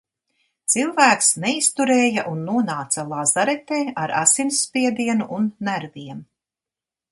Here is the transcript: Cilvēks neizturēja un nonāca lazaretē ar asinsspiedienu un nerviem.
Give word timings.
Cilvēks 0.75 1.27
neizturēja 1.43 2.23
un 2.31 2.41
nonāca 2.47 3.05
lazaretē 3.11 3.79
ar 4.07 4.15
asinsspiedienu 4.23 5.31
un 5.39 5.49
nerviem. 5.71 6.27